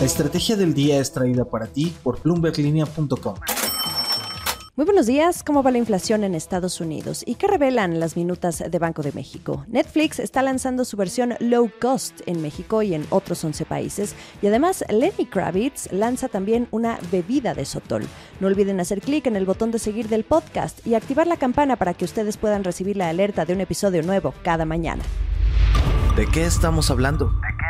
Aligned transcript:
La 0.00 0.06
estrategia 0.06 0.56
del 0.56 0.72
día 0.72 0.98
es 0.98 1.12
traída 1.12 1.44
para 1.44 1.66
ti 1.66 1.94
por 2.02 2.22
bloomberglinea.com. 2.22 3.34
Muy 4.74 4.86
buenos 4.86 5.04
días, 5.04 5.42
¿cómo 5.42 5.62
va 5.62 5.70
la 5.70 5.76
inflación 5.76 6.24
en 6.24 6.34
Estados 6.34 6.80
Unidos? 6.80 7.22
¿Y 7.26 7.34
qué 7.34 7.46
revelan 7.46 8.00
las 8.00 8.16
minutas 8.16 8.64
de 8.66 8.78
Banco 8.78 9.02
de 9.02 9.12
México? 9.12 9.66
Netflix 9.68 10.18
está 10.18 10.40
lanzando 10.40 10.86
su 10.86 10.96
versión 10.96 11.34
low 11.38 11.70
cost 11.82 12.22
en 12.24 12.40
México 12.40 12.80
y 12.80 12.94
en 12.94 13.06
otros 13.10 13.44
11 13.44 13.66
países. 13.66 14.14
Y 14.40 14.46
además, 14.46 14.86
Lenny 14.88 15.26
Kravitz 15.26 15.92
lanza 15.92 16.28
también 16.28 16.66
una 16.70 16.98
bebida 17.12 17.52
de 17.52 17.66
sotol. 17.66 18.06
No 18.40 18.46
olviden 18.46 18.80
hacer 18.80 19.02
clic 19.02 19.26
en 19.26 19.36
el 19.36 19.44
botón 19.44 19.70
de 19.70 19.78
seguir 19.78 20.08
del 20.08 20.24
podcast 20.24 20.86
y 20.86 20.94
activar 20.94 21.26
la 21.26 21.36
campana 21.36 21.76
para 21.76 21.92
que 21.92 22.06
ustedes 22.06 22.38
puedan 22.38 22.64
recibir 22.64 22.96
la 22.96 23.10
alerta 23.10 23.44
de 23.44 23.52
un 23.52 23.60
episodio 23.60 24.02
nuevo 24.02 24.32
cada 24.42 24.64
mañana. 24.64 25.02
¿De 26.16 26.26
qué 26.26 26.46
estamos 26.46 26.90
hablando? 26.90 27.26
De 27.26 27.60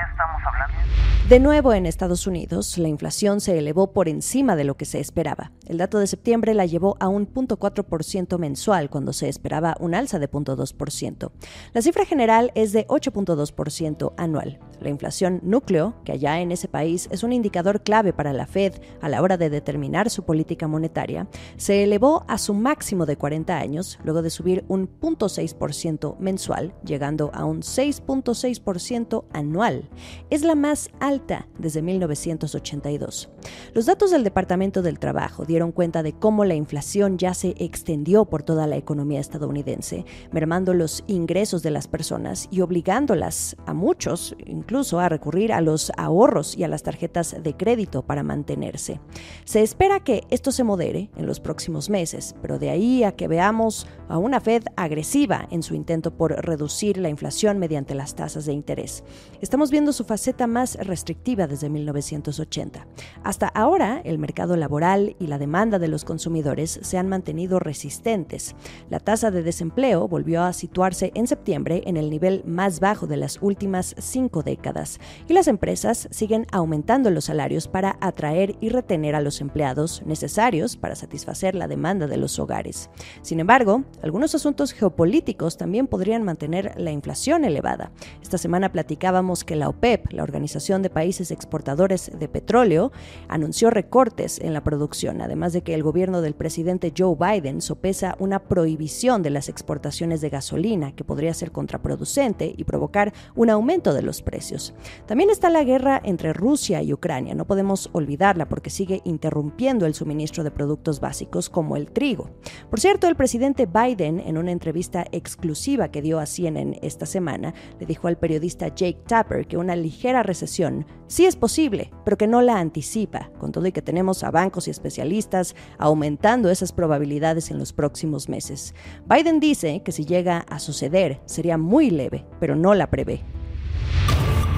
nuevo 1.39 1.73
en 1.73 1.87
Estados 1.87 2.27
Unidos, 2.27 2.77
la 2.79 2.89
inflación 2.89 3.41
se 3.41 3.57
elevó 3.57 3.93
por 3.93 4.09
encima 4.09 4.57
de 4.57 4.65
lo 4.65 4.77
que 4.77 4.85
se 4.85 5.01
esperaba. 5.01 5.53
El 5.67 5.79
dato 5.79 5.99
de 5.99 6.07
septiembre 6.07 6.55
la 6.55 6.67
llevó 6.67 6.97
a 7.01 7.09
un 7.09 7.33
0.4% 7.33 8.39
mensual 8.39 8.91
cuando 8.91 9.13
se 9.13 9.29
esperaba 9.29 9.77
un 9.79 9.95
alza 9.95 10.19
de 10.19 10.29
0.2%. 10.29 11.31
La 11.73 11.83
cifra 11.83 12.05
general 12.05 12.51
es 12.55 12.73
de 12.73 12.87
8.2% 12.89 14.13
anual. 14.17 14.59
La 14.81 14.89
inflación 14.89 15.41
núcleo, 15.43 15.95
que 16.05 16.13
allá 16.13 16.41
en 16.41 16.51
ese 16.51 16.67
país 16.67 17.09
es 17.13 17.23
un 17.23 17.33
indicador 17.33 17.83
clave 17.83 18.13
para 18.13 18.33
la 18.33 18.47
Fed 18.47 18.75
a 19.01 19.09
la 19.09 19.23
hora 19.23 19.37
de 19.37 19.51
determinar 19.51 20.11
su 20.11 20.25
política 20.25 20.67
monetaria, 20.67 21.29
se 21.57 21.85
elevó 21.85 22.25
a 22.29 22.39
su 22.39 22.55
máximo 22.55 23.07
de 23.07 23.17
40 23.17 23.57
años 23.57 23.99
luego 24.03 24.23
de 24.23 24.31
subir 24.31 24.65
un 24.69 24.89
0.6% 25.01 26.19
mensual, 26.19 26.75
llegando 26.85 27.31
a 27.35 27.45
un 27.45 27.61
6.6% 27.61 29.25
anual. 29.33 29.89
Es 30.31 30.43
la 30.45 30.55
más 30.55 30.91
alta 31.01 31.49
desde 31.59 31.83
1982. 31.83 33.31
Los 33.75 33.87
datos 33.87 34.13
del 34.13 34.23
Departamento 34.23 34.81
del 34.81 35.01
Trabajo 35.01 35.45
dieron 35.45 35.73
cuenta 35.73 36.05
de 36.05 36.13
cómo 36.13 36.45
la 36.45 36.55
inflación 36.55 37.19
ya 37.19 37.35
se 37.35 37.57
extendió 37.59 38.27
por 38.27 38.45
toda 38.45 38.69
la 38.69 38.77
economía 38.77 39.19
estadounidense, 39.19 40.05
mermando 40.31 40.73
los 40.73 41.03
ingresos 41.09 41.65
de 41.65 41.73
las 41.73 41.89
personas 41.89 42.47
y 42.53 42.61
obligándolas 42.61 43.57
a 43.67 43.75
muchos, 43.75 44.37
incluso 44.47 45.01
a 45.01 45.09
recurrir 45.09 45.53
a 45.53 45.61
los 45.61 45.91
ahorros 45.97 46.57
y 46.57 46.63
a 46.63 46.69
las 46.69 46.85
tarjetas 46.85 47.35
de 47.43 47.57
crédito 47.57 48.03
para 48.03 48.23
mantenerse. 48.23 49.01
Se 49.45 49.63
espera 49.63 49.99
que 49.99 50.23
esto 50.31 50.53
se 50.53 50.63
modere 50.63 51.11
en 51.17 51.27
los 51.27 51.41
próximos 51.41 51.91
meses, 51.91 52.37
pero 52.41 52.61
de 52.61 52.71
ahí 52.71 53.03
a 53.03 53.17
que 53.17 53.27
veamos 53.27 53.89
a 54.09 54.17
una 54.17 54.41
Fed 54.41 54.63
agresiva 54.77 55.49
en 55.51 55.65
su 55.65 55.75
intento 55.75 56.15
por 56.17 56.31
reducir 56.47 56.99
la 56.99 57.09
inflación 57.09 57.59
mediante 57.59 57.97
las 57.97 58.15
tasas 58.15 58.47
de 58.47 58.53
interés. 58.53 59.03
Estamos 59.41 59.73
viendo 59.73 59.93
su 59.93 60.05
faceta 60.21 60.47
más 60.47 60.75
restrictiva 60.75 61.47
desde 61.47 61.71
1980. 61.71 62.87
Hasta 63.25 63.49
ahora, 63.49 64.03
el 64.05 64.19
mercado 64.19 64.55
laboral 64.55 65.17
y 65.19 65.29
la 65.29 65.39
demanda 65.39 65.79
de 65.79 65.89
los 65.89 66.05
consumidores 66.05 66.79
se 66.83 66.99
han 66.99 67.09
mantenido 67.09 67.59
resistentes. 67.59 68.55
La 68.91 69.01
tasa 69.01 69.31
de 69.31 69.43
desempleo 69.43 70.09
volvió 70.09 70.43
a 70.43 70.53
situarse 70.53 71.11
en 71.15 71.27
septiembre 71.27 71.85
en 71.87 71.97
el 71.97 72.11
nivel 72.11 72.43
más 72.45 72.81
bajo 72.81 73.07
de 73.07 73.17
las 73.17 73.39
últimas 73.41 73.95
cinco 73.99 74.43
décadas 74.43 74.99
y 75.27 75.33
las 75.33 75.49
empresas 75.49 76.07
siguen 76.11 76.47
aumentando 76.53 77.11
los 77.11 77.25
salarios 77.25 77.67
para 77.67 77.97
atraer 78.03 78.57
y 78.61 78.69
retener 78.69 79.15
a 79.15 79.23
los 79.23 79.41
empleados 79.41 80.03
necesarios 80.05 80.77
para 80.77 80.97
satisfacer 80.97 81.55
la 81.55 81.67
demanda 81.67 82.07
de 82.07 82.19
los 82.19 82.39
hogares. 82.39 82.91
Sin 83.23 83.41
embargo, 83.41 83.85
algunos 84.03 84.35
asuntos 84.35 84.73
geopolíticos 84.73 85.57
también 85.57 85.87
podrían 85.87 86.25
mantener 86.25 86.75
la 86.77 86.91
inflación 86.91 87.47
elevada. 87.47 87.91
Esta 88.21 88.37
semana 88.37 88.71
platicábamos 88.71 89.45
que 89.45 89.57
la 89.57 89.71
OPEP, 89.71 90.10
la 90.13 90.23
Organización 90.23 90.83
de 90.83 90.91
Países 90.91 91.31
Exportadores 91.31 92.11
de 92.19 92.29
Petróleo, 92.29 92.93
anunció 93.29 93.71
recortes 93.71 94.39
en 94.41 94.55
la 94.55 94.63
producción, 94.63 95.21
además 95.21 95.53
de 95.53 95.63
que 95.63 95.75
el 95.75 95.83
gobierno 95.83 96.21
del 96.21 96.35
presidente 96.35 96.93
Joe 96.97 97.17
Biden 97.19 97.61
sopesa 97.61 98.17
una 98.19 98.41
prohibición 98.41 99.23
de 99.23 99.31
las 99.31 99.49
exportaciones 99.49 100.21
de 100.21 100.31
gasolina 100.31 100.95
que 100.95 101.05
podría 101.05 101.35
ser 101.35 101.53
contraproducente 101.53 102.55
y 102.57 102.65
provocar 102.65 103.13
un 103.35 103.51
aumento 103.51 103.95
de 103.95 104.03
los 104.03 104.23
precios. 104.23 104.75
También 105.07 105.31
está 105.31 105.51
la 105.51 105.65
guerra 105.65 106.01
entre 106.05 106.33
Rusia 106.33 106.83
y 106.83 106.93
Ucrania, 106.93 107.35
no 107.35 107.47
podemos 107.47 107.91
olvidarla 107.93 108.49
porque 108.49 108.71
sigue 108.71 109.01
interrumpiendo 109.05 109.87
el 109.87 109.95
suministro 109.95 110.45
de 110.45 110.51
productos 110.51 111.01
básicos 111.01 111.49
como 111.49 111.77
el 111.77 111.91
trigo. 111.91 112.31
Por 112.69 112.81
cierto, 112.81 113.09
el 113.09 113.17
presidente 113.17 113.67
Biden, 113.67 114.21
en 114.21 114.39
una 114.39 114.53
entrevista 114.53 115.07
exclusiva 115.13 115.91
que 115.91 116.03
dio 116.03 116.19
a 116.19 116.27
CNN 116.27 116.79
esta 116.83 117.07
semana, 117.07 117.55
le 117.79 117.87
dijo 117.87 118.09
al 118.09 118.19
periodista 118.19 118.69
Jake 118.69 119.01
Tapper 119.07 119.47
que 119.47 119.57
una 119.57 119.77
ligera 119.77 120.00
recesión 120.23 120.87
sí 121.07 121.27
es 121.27 121.37
posible, 121.37 121.91
pero 122.05 122.17
que 122.17 122.27
no 122.27 122.43
la 122.43 122.59
anticipa, 122.59 123.31
con 123.39 123.53
todo 123.53 123.67
y 123.67 123.73
que 123.73 123.83
tenemos 123.83 124.25
a 124.25 124.31
bancos 124.31 124.67
y 124.67 124.71
especialistas 124.71 125.55
aumentando 125.79 126.51
esas 126.51 126.73
probabilidades 126.73 127.51
en 127.51 127.59
los 127.59 127.73
próximos 127.73 128.29
meses. 128.29 128.75
Biden 129.07 129.41
dice 129.41 129.83
que 129.85 129.93
si 129.93 130.05
llega 130.05 130.39
a 130.49 130.59
suceder 130.59 131.21
sería 131.27 131.59
muy 131.59 131.91
leve, 131.91 132.25
pero 132.41 132.57
no 132.57 132.75
la 132.75 132.89
prevé. 132.89 133.23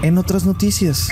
En 0.03 0.19
otras 0.19 0.45
noticias. 0.45 1.09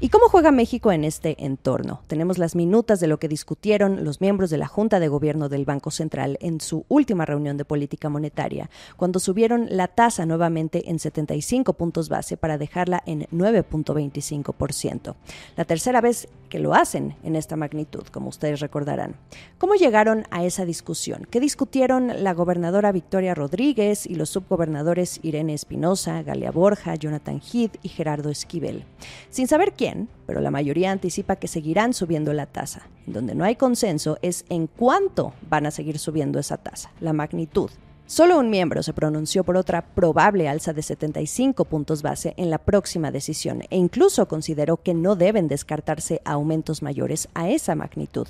¿Y 0.00 0.08
cómo 0.10 0.28
juega 0.28 0.50
México 0.50 0.92
en 0.92 1.04
este 1.04 1.44
entorno? 1.46 2.02
Tenemos 2.08 2.36
las 2.36 2.56
minutas 2.56 3.00
de 3.00 3.06
lo 3.06 3.18
que 3.18 3.28
discutieron 3.28 4.04
los 4.04 4.20
miembros 4.20 4.50
de 4.50 4.58
la 4.58 4.66
Junta 4.66 5.00
de 5.00 5.08
Gobierno 5.08 5.48
del 5.48 5.64
Banco 5.64 5.90
Central 5.90 6.36
en 6.40 6.60
su 6.60 6.84
última 6.88 7.24
reunión 7.24 7.56
de 7.56 7.64
política 7.64 8.10
monetaria, 8.10 8.68
cuando 8.96 9.18
subieron 9.18 9.66
la 9.70 9.88
tasa 9.88 10.26
nuevamente 10.26 10.90
en 10.90 10.98
75 10.98 11.72
puntos 11.74 12.08
base 12.08 12.36
para 12.36 12.58
dejarla 12.58 13.02
en 13.06 13.22
9.25%. 13.32 15.14
La 15.56 15.64
tercera 15.64 16.00
vez 16.00 16.28
que 16.50 16.58
lo 16.58 16.74
hacen 16.74 17.16
en 17.24 17.34
esta 17.34 17.56
magnitud, 17.56 18.04
como 18.12 18.28
ustedes 18.28 18.60
recordarán. 18.60 19.16
¿Cómo 19.58 19.74
llegaron 19.74 20.24
a 20.30 20.44
esa 20.44 20.64
discusión? 20.64 21.26
¿Qué 21.30 21.40
discutieron 21.40 22.22
la 22.22 22.34
gobernadora 22.34 22.92
Victoria 22.92 23.34
Rodríguez 23.34 24.06
y 24.06 24.16
los 24.16 24.30
subgobernadores 24.30 25.18
Irene 25.22 25.54
Espinosa, 25.54 26.22
Galia 26.22 26.50
Borja, 26.50 26.94
Jonathan 26.94 27.40
Heath 27.40 27.76
y 27.82 27.88
Gerardo 27.88 28.30
Esquivel? 28.30 28.84
Sin 29.30 29.48
saber 29.48 29.72
quién, 29.72 29.83
pero 30.26 30.40
la 30.40 30.50
mayoría 30.50 30.90
anticipa 30.90 31.36
que 31.36 31.48
seguirán 31.48 31.92
subiendo 31.92 32.32
la 32.32 32.46
tasa. 32.46 32.88
Donde 33.06 33.34
no 33.34 33.44
hay 33.44 33.56
consenso 33.56 34.18
es 34.22 34.44
en 34.48 34.66
cuánto 34.66 35.34
van 35.48 35.66
a 35.66 35.70
seguir 35.70 35.98
subiendo 35.98 36.38
esa 36.38 36.56
tasa, 36.56 36.92
la 37.00 37.12
magnitud. 37.12 37.70
Solo 38.06 38.38
un 38.38 38.50
miembro 38.50 38.82
se 38.82 38.92
pronunció 38.92 39.44
por 39.44 39.56
otra 39.56 39.80
probable 39.80 40.46
alza 40.46 40.74
de 40.74 40.82
75 40.82 41.64
puntos 41.64 42.02
base 42.02 42.34
en 42.36 42.50
la 42.50 42.58
próxima 42.58 43.10
decisión 43.10 43.62
e 43.70 43.78
incluso 43.78 44.28
consideró 44.28 44.76
que 44.76 44.92
no 44.92 45.16
deben 45.16 45.48
descartarse 45.48 46.20
aumentos 46.26 46.82
mayores 46.82 47.30
a 47.32 47.48
esa 47.48 47.74
magnitud. 47.74 48.28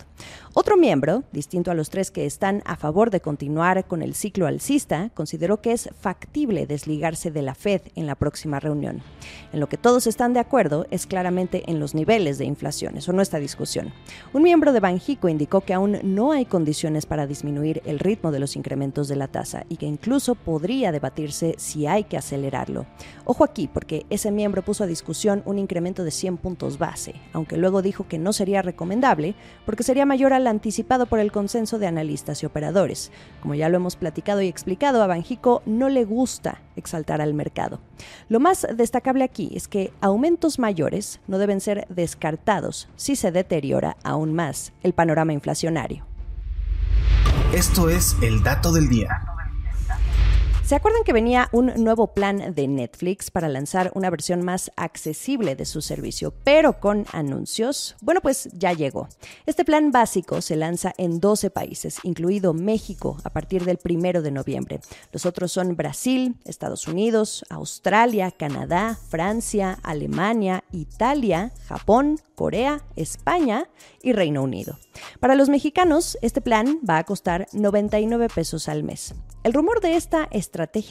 Otro 0.52 0.76
miembro, 0.76 1.24
distinto 1.32 1.72
a 1.72 1.74
los 1.74 1.90
tres 1.90 2.12
que 2.12 2.24
están 2.24 2.62
a 2.66 2.76
favor 2.76 3.10
de 3.10 3.20
continuar 3.20 3.84
con 3.88 4.02
el 4.02 4.14
ciclo 4.14 4.46
alcista, 4.46 5.10
consideró 5.12 5.60
que 5.60 5.72
es 5.72 5.90
factible 6.00 6.68
desligarse 6.68 7.32
de 7.32 7.42
la 7.42 7.56
Fed 7.56 7.82
en 7.96 8.06
la 8.06 8.14
próxima 8.14 8.60
reunión. 8.60 9.02
En 9.52 9.58
lo 9.58 9.68
que 9.68 9.76
todos 9.76 10.06
están 10.06 10.34
de 10.34 10.40
acuerdo 10.40 10.86
es 10.92 11.04
claramente 11.06 11.64
en 11.66 11.80
los 11.80 11.96
niveles 11.96 12.38
de 12.38 12.44
inflación, 12.44 12.96
eso 12.96 13.12
no 13.12 13.22
está 13.22 13.40
discusión. 13.40 13.92
Un 14.32 14.44
miembro 14.44 14.72
de 14.72 14.78
Banjico 14.78 15.28
indicó 15.28 15.62
que 15.62 15.74
aún 15.74 15.98
no 16.04 16.30
hay 16.30 16.44
condiciones 16.44 17.06
para 17.06 17.26
disminuir 17.26 17.82
el 17.86 17.98
ritmo 17.98 18.30
de 18.30 18.38
los 18.38 18.54
incrementos 18.54 19.08
de 19.08 19.16
la 19.16 19.26
tasa 19.26 19.63
y 19.68 19.76
que 19.76 19.86
incluso 19.86 20.34
podría 20.34 20.92
debatirse 20.92 21.54
si 21.58 21.86
hay 21.86 22.04
que 22.04 22.16
acelerarlo. 22.16 22.86
Ojo 23.24 23.44
aquí, 23.44 23.68
porque 23.68 24.06
ese 24.10 24.30
miembro 24.30 24.62
puso 24.62 24.84
a 24.84 24.86
discusión 24.86 25.42
un 25.44 25.58
incremento 25.58 26.04
de 26.04 26.10
100 26.10 26.36
puntos 26.38 26.78
base, 26.78 27.14
aunque 27.32 27.56
luego 27.56 27.82
dijo 27.82 28.06
que 28.08 28.18
no 28.18 28.32
sería 28.32 28.62
recomendable 28.62 29.34
porque 29.66 29.82
sería 29.82 30.06
mayor 30.06 30.32
al 30.32 30.46
anticipado 30.46 31.06
por 31.06 31.18
el 31.18 31.32
consenso 31.32 31.78
de 31.78 31.86
analistas 31.86 32.42
y 32.42 32.46
operadores. 32.46 33.10
Como 33.40 33.54
ya 33.54 33.68
lo 33.68 33.76
hemos 33.76 33.96
platicado 33.96 34.42
y 34.42 34.48
explicado, 34.48 35.02
a 35.02 35.06
Banjico 35.06 35.62
no 35.66 35.88
le 35.88 36.04
gusta 36.04 36.62
exaltar 36.76 37.20
al 37.20 37.34
mercado. 37.34 37.80
Lo 38.28 38.40
más 38.40 38.66
destacable 38.76 39.24
aquí 39.24 39.50
es 39.54 39.68
que 39.68 39.92
aumentos 40.00 40.58
mayores 40.58 41.20
no 41.26 41.38
deben 41.38 41.60
ser 41.60 41.86
descartados 41.88 42.88
si 42.96 43.16
se 43.16 43.32
deteriora 43.32 43.96
aún 44.02 44.34
más 44.34 44.72
el 44.82 44.92
panorama 44.92 45.32
inflacionario. 45.32 46.06
Esto 47.52 47.88
es 47.88 48.16
el 48.20 48.42
dato 48.42 48.72
del 48.72 48.88
día. 48.88 49.23
¿Se 50.64 50.76
acuerdan 50.76 51.04
que 51.04 51.12
venía 51.12 51.50
un 51.52 51.66
nuevo 51.84 52.14
plan 52.14 52.54
de 52.54 52.66
Netflix 52.66 53.30
para 53.30 53.50
lanzar 53.50 53.92
una 53.94 54.08
versión 54.08 54.42
más 54.42 54.72
accesible 54.76 55.56
de 55.56 55.66
su 55.66 55.82
servicio, 55.82 56.32
pero 56.42 56.80
con 56.80 57.04
anuncios? 57.12 57.96
Bueno, 58.00 58.22
pues 58.22 58.48
ya 58.54 58.72
llegó. 58.72 59.10
Este 59.44 59.66
plan 59.66 59.92
básico 59.92 60.40
se 60.40 60.56
lanza 60.56 60.94
en 60.96 61.20
12 61.20 61.50
países, 61.50 61.98
incluido 62.02 62.54
México, 62.54 63.18
a 63.24 63.30
partir 63.30 63.66
del 63.66 63.76
primero 63.76 64.22
de 64.22 64.30
noviembre. 64.30 64.80
Los 65.12 65.26
otros 65.26 65.52
son 65.52 65.76
Brasil, 65.76 66.36
Estados 66.46 66.88
Unidos, 66.88 67.44
Australia, 67.50 68.30
Canadá, 68.30 68.98
Francia, 69.10 69.78
Alemania, 69.82 70.64
Italia, 70.72 71.52
Japón, 71.66 72.18
Corea, 72.34 72.82
España 72.96 73.68
y 74.02 74.14
Reino 74.14 74.42
Unido. 74.42 74.78
Para 75.20 75.34
los 75.34 75.50
mexicanos, 75.50 76.16
este 76.22 76.40
plan 76.40 76.78
va 76.88 76.96
a 76.96 77.04
costar 77.04 77.48
99 77.52 78.28
pesos 78.34 78.68
al 78.70 78.82
mes. 78.82 79.14
El 79.44 79.52
rumor 79.52 79.82
de 79.82 79.96
esta 79.96 80.26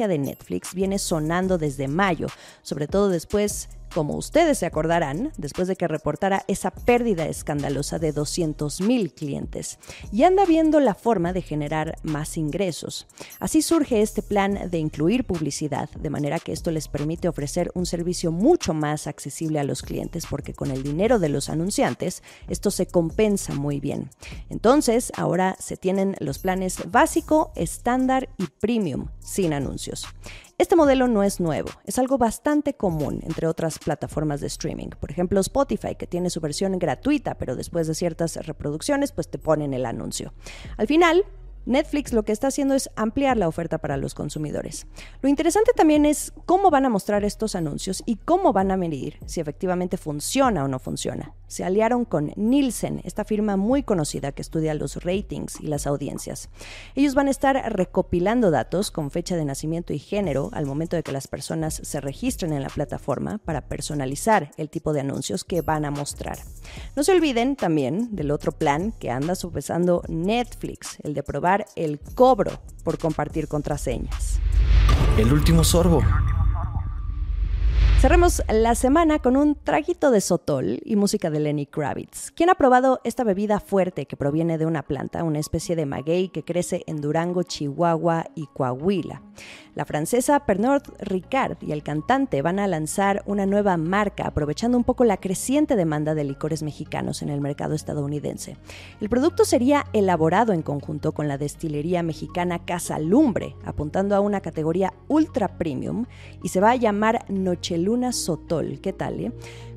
de 0.07 0.18
Netflix 0.18 0.74
viene 0.74 1.00
sonando 1.00 1.57
desde 1.57 1.88
mayo, 1.88 2.27
sobre 2.62 2.88
todo 2.88 3.10
después 3.10 3.69
como 3.94 4.16
ustedes 4.16 4.57
se 4.57 4.66
acordarán, 4.66 5.31
después 5.38 5.68
de 5.68 5.75
que 5.75 5.88
reportara 5.88 6.44
esa 6.48 6.72
pérdida 6.72 7.25
escandalosa 7.25 8.00
de 8.00 8.13
200.000 8.13 9.13
clientes 9.13 9.80
y 10.12 10.24
anda 10.24 10.45
viendo 10.45 10.80
la 10.80 10.95
forma 10.95 11.34
de 11.34 11.42
generar 11.42 11.98
más 12.04 12.38
ingresos. 12.38 13.07
Así 13.40 13.62
surge 13.62 14.01
este 14.01 14.22
plan 14.22 14.69
de 14.69 14.78
incluir 14.78 15.25
publicidad, 15.25 15.90
de 15.92 16.10
manera 16.10 16.40
que 16.40 16.51
esto 16.51 16.72
les 16.72 16.88
permite 16.88 17.28
ofrecer 17.28 17.72
un 17.75 17.86
servicio 17.86 18.31
mucho 18.31 18.74
más 18.74 19.07
accesible 19.07 19.60
a 19.60 19.63
los 19.63 19.81
clientes 19.81 20.25
porque 20.30 20.54
con 20.54 20.72
el 20.72 20.84
dinero 20.84 21.19
de 21.19 21.30
los 21.30 21.50
anunciantes 21.50 22.24
esto 22.48 22.72
se 22.72 22.88
compensa 22.88 23.54
muy 23.54 23.80
bien. 23.80 24.10
Entonces, 24.50 25.12
ahora 25.16 25.56
se 25.60 25.78
tienen 25.78 26.16
los 26.19 26.40
planes 26.40 26.92
básico, 26.92 27.51
estándar 27.56 28.30
y 28.38 28.48
premium 28.60 29.07
sin 29.19 29.54
anuncios. 29.54 30.07
Este 30.63 30.77
modelo 30.77 31.10
no 31.10 31.24
es 31.24 31.42
nuevo, 31.42 31.69
es 31.83 32.00
algo 32.00 32.18
bastante 32.18 32.74
común 32.74 33.19
entre 33.24 33.48
otras 33.48 33.80
plataformas 33.80 34.39
de 34.39 34.48
streaming. 34.48 34.92
Por 34.98 35.12
ejemplo, 35.12 35.42
Spotify, 35.42 35.95
que 35.95 36.07
tiene 36.07 36.30
su 36.30 36.39
versión 36.39 36.80
gratuita, 36.80 37.36
pero 37.36 37.57
después 37.57 37.86
de 37.86 37.94
ciertas 37.94 38.38
reproducciones, 38.38 39.12
pues 39.12 39.27
te 39.27 39.39
ponen 39.39 39.74
el 39.74 39.86
anuncio. 39.86 40.33
Al 40.77 40.88
final, 40.88 41.25
Netflix 41.65 42.13
lo 42.13 42.24
que 42.24 42.31
está 42.31 42.48
haciendo 42.48 42.74
es 42.75 42.89
ampliar 42.95 43.38
la 43.38 43.48
oferta 43.48 43.77
para 43.77 43.98
los 43.98 44.13
consumidores. 44.13 44.86
Lo 45.21 45.30
interesante 45.30 45.71
también 45.75 46.06
es 46.06 46.33
cómo 46.45 46.69
van 46.69 46.86
a 46.86 46.89
mostrar 46.89 47.24
estos 47.24 47.56
anuncios 47.56 48.04
y 48.06 48.18
cómo 48.18 48.54
van 48.54 48.71
a 48.71 48.77
medir 48.77 49.18
si 49.25 49.39
efectivamente 49.39 49.98
funciona 49.98 50.63
o 50.63 50.68
no 50.68 50.80
funciona. 50.80 51.33
Se 51.48 51.63
aliaron 51.63 52.04
con 52.04 52.33
Nielsen, 52.36 53.01
esta 53.04 53.25
firma 53.25 53.57
muy 53.57 53.83
conocida 53.83 54.31
que 54.31 54.42
estudia 54.42 54.74
los 54.74 55.04
ratings 55.04 55.62
y 55.62 55.68
las 55.68 55.86
audiencias. 55.86 56.50
Ellos 56.95 57.13
van 57.13 57.27
a 57.27 57.31
estar 57.31 57.56
recopilando 57.74 58.50
datos 58.50 58.89
con 58.89 59.12
fecha 59.12 59.36
de 59.36 59.45
nacimiento 59.45 59.94
y 59.94 60.00
género 60.00 60.50
al 60.54 60.66
momento 60.66 60.95
de 60.95 61.04
que 61.04 61.12
las 61.12 61.27
personas 61.27 61.80
se 61.83 62.01
registren 62.01 62.54
en 62.54 62.63
la 62.63 62.69
plataforma 62.69 63.38
para 63.38 63.68
personalizar 63.68 64.51
el 64.57 64.69
tipo 64.69 64.94
de 64.94 65.01
anuncios 65.01 65.44
que 65.44 65.62
van 65.62 65.86
a 65.86 65.92
mostrar. 65.92 66.39
No 66.95 67.04
se 67.04 67.12
olviden 67.12 67.56
también 67.56 68.16
del 68.16 68.31
otro 68.31 68.51
plan 68.51 68.92
que 69.00 69.12
anda 69.12 69.36
sopesando 69.36 70.01
Netflix, 70.07 70.98
el 71.04 71.13
de 71.13 71.21
probar 71.21 71.52
el 71.75 72.00
cobro 72.15 72.51
por 72.83 72.97
compartir 72.97 73.47
contraseñas. 73.47 74.39
El 75.17 75.31
último 75.31 75.63
sorbo. 75.63 76.01
Cerremos 78.03 78.44
la 78.50 78.75
semana 78.75 79.19
con 79.19 79.38
un 79.38 79.55
traguito 79.55 80.11
de 80.11 80.19
sotol 80.19 80.81
y 80.83 80.97
música 80.97 81.29
de 81.29 81.39
Lenny 81.39 81.65
Kravitz. 81.65 82.31
¿Quién 82.31 82.50
ha 82.50 82.55
probado 82.55 83.00
esta 83.05 83.23
bebida 83.23 83.61
fuerte 83.61 84.07
que 84.07 84.17
proviene 84.17 84.57
de 84.57 84.65
una 84.65 84.81
planta, 84.81 85.23
una 85.23 85.39
especie 85.39 85.77
de 85.77 85.85
maguey 85.85 86.27
que 86.27 86.44
crece 86.44 86.83
en 86.85 87.00
Durango, 87.00 87.44
Chihuahua 87.44 88.25
y 88.35 88.47
Coahuila? 88.47 89.21
La 89.75 89.85
francesa 89.85 90.45
Pernod 90.45 90.83
Ricard 91.00 91.57
y 91.61 91.71
el 91.71 91.81
cantante 91.81 92.41
van 92.41 92.59
a 92.59 92.67
lanzar 92.67 93.23
una 93.25 93.45
nueva 93.45 93.77
marca 93.77 94.27
aprovechando 94.27 94.77
un 94.77 94.83
poco 94.83 95.03
la 95.06 95.17
creciente 95.17 95.75
demanda 95.75 96.13
de 96.13 96.25
licores 96.25 96.61
mexicanos 96.61 97.21
en 97.21 97.29
el 97.29 97.41
mercado 97.41 97.73
estadounidense. 97.73 98.57
El 99.01 99.09
producto 99.09 99.45
sería 99.45 99.85
elaborado 99.94 100.53
en 100.53 100.61
conjunto 100.61 101.13
con 101.13 101.27
la 101.27 101.38
destilería 101.38 102.03
mexicana 102.03 102.65
Casa 102.65 102.99
Lumbre, 102.99 103.56
apuntando 103.65 104.15
a 104.15 104.19
una 104.19 104.41
categoría 104.41 104.94
ultra 105.07 105.57
premium 105.57 106.06
y 106.44 106.49
se 106.49 106.59
va 106.59 106.71
a 106.71 106.75
llamar 106.75 107.25
Nocheluna 107.94 108.12
Sotol. 108.12 108.80
¿Qué 108.81 108.94
tal? 108.94 109.19
Eh? 109.19 109.31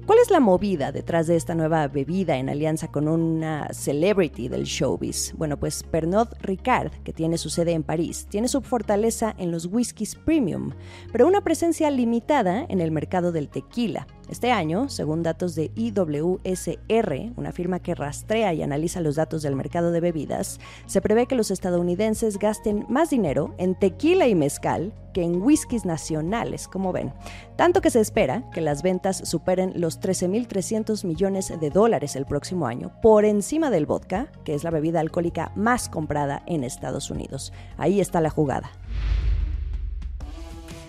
¿Cuál 0.06 0.20
es 0.20 0.30
la 0.30 0.40
movida 0.40 0.92
detrás 0.92 1.26
de 1.26 1.36
esta 1.36 1.54
nueva 1.54 1.88
bebida 1.88 2.36
en 2.36 2.48
alianza 2.48 2.88
con 2.88 3.08
una 3.08 3.68
celebrity 3.72 4.48
del 4.48 4.64
showbiz? 4.64 5.34
Bueno, 5.36 5.58
pues 5.58 5.82
Pernod 5.82 6.28
Ricard, 6.40 6.92
que 7.02 7.12
tiene 7.12 7.38
su 7.38 7.50
sede 7.50 7.72
en 7.72 7.82
París, 7.82 8.26
tiene 8.30 8.46
su 8.46 8.60
fortaleza 8.62 9.34
en 9.36 9.50
los 9.50 9.66
whiskies 9.66 10.14
premium, 10.14 10.70
pero 11.10 11.26
una 11.26 11.42
presencia 11.42 11.90
limitada 11.90 12.64
en 12.68 12.80
el 12.80 12.92
mercado 12.92 13.32
del 13.32 13.48
tequila. 13.48 14.06
Este 14.28 14.50
año, 14.50 14.88
según 14.88 15.22
datos 15.22 15.54
de 15.54 15.70
IWSR, 15.76 17.32
una 17.36 17.52
firma 17.52 17.78
que 17.78 17.94
rastrea 17.94 18.52
y 18.54 18.62
analiza 18.62 19.00
los 19.00 19.14
datos 19.14 19.42
del 19.42 19.54
mercado 19.54 19.92
de 19.92 20.00
bebidas, 20.00 20.58
se 20.86 21.00
prevé 21.00 21.26
que 21.26 21.36
los 21.36 21.52
estadounidenses 21.52 22.38
gasten 22.38 22.86
más 22.88 23.10
dinero 23.10 23.54
en 23.58 23.76
tequila 23.76 24.26
y 24.26 24.34
mezcal 24.34 24.92
que 25.14 25.22
en 25.22 25.40
whiskies 25.40 25.84
nacionales, 25.84 26.66
como 26.66 26.92
ven. 26.92 27.14
Tanto 27.56 27.80
que 27.80 27.90
se 27.90 28.00
espera 28.00 28.50
que 28.50 28.60
las 28.60 28.82
ventas 28.82 29.16
superen 29.16 29.72
los 29.76 30.00
13.300 30.00 31.04
millones 31.06 31.52
de 31.58 31.70
dólares 31.70 32.16
el 32.16 32.26
próximo 32.26 32.66
año, 32.66 32.90
por 33.00 33.24
encima 33.24 33.70
del 33.70 33.86
vodka, 33.86 34.26
que 34.44 34.54
es 34.54 34.64
la 34.64 34.70
bebida 34.70 34.98
alcohólica 35.00 35.52
más 35.54 35.88
comprada 35.88 36.42
en 36.46 36.64
Estados 36.64 37.10
Unidos. 37.10 37.52
Ahí 37.78 38.00
está 38.00 38.20
la 38.20 38.30
jugada. 38.30 38.72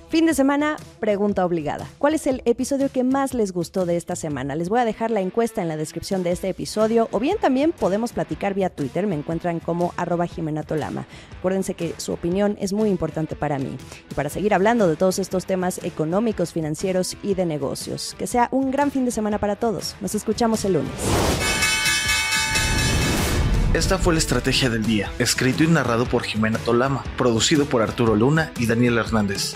Fin 0.09 0.25
de 0.25 0.33
semana, 0.33 0.77
pregunta 1.01 1.45
obligada. 1.45 1.85
¿Cuál 1.97 2.13
es 2.13 2.27
el 2.27 2.41
episodio 2.45 2.89
que 2.89 3.03
más 3.03 3.33
les 3.33 3.51
gustó 3.51 3.85
de 3.85 3.97
esta 3.97 4.15
semana? 4.15 4.55
Les 4.55 4.69
voy 4.69 4.79
a 4.79 4.85
dejar 4.85 5.11
la 5.11 5.19
encuesta 5.19 5.61
en 5.61 5.67
la 5.67 5.75
descripción 5.75 6.23
de 6.23 6.31
este 6.31 6.47
episodio 6.47 7.09
o 7.11 7.19
bien 7.19 7.37
también 7.41 7.73
podemos 7.73 8.13
platicar 8.13 8.53
vía 8.53 8.69
Twitter. 8.69 9.05
Me 9.05 9.15
encuentran 9.15 9.59
como 9.59 9.93
arroba 9.97 10.25
Jimena 10.25 10.63
Tolama. 10.63 11.05
Acuérdense 11.39 11.73
que 11.73 11.93
su 11.97 12.13
opinión 12.13 12.55
es 12.61 12.71
muy 12.71 12.89
importante 12.89 13.35
para 13.35 13.59
mí 13.59 13.75
y 14.09 14.13
para 14.13 14.29
seguir 14.29 14.53
hablando 14.53 14.87
de 14.87 14.95
todos 14.95 15.19
estos 15.19 15.45
temas 15.45 15.83
económicos, 15.83 16.53
financieros 16.53 17.17
y 17.21 17.33
de 17.33 17.45
negocios. 17.45 18.15
Que 18.17 18.27
sea 18.27 18.47
un 18.51 18.71
gran 18.71 18.91
fin 18.91 19.03
de 19.03 19.11
semana 19.11 19.39
para 19.39 19.57
todos. 19.57 19.97
Nos 19.99 20.15
escuchamos 20.15 20.63
el 20.63 20.73
lunes. 20.73 20.91
Esta 23.73 23.97
fue 23.97 24.13
la 24.13 24.19
estrategia 24.19 24.69
del 24.69 24.83
día, 24.83 25.11
escrito 25.19 25.65
y 25.65 25.67
narrado 25.67 26.05
por 26.05 26.23
Jimena 26.23 26.57
Tolama, 26.59 27.03
producido 27.17 27.65
por 27.65 27.81
Arturo 27.81 28.15
Luna 28.15 28.53
y 28.57 28.67
Daniel 28.67 28.97
Hernández. 28.97 29.55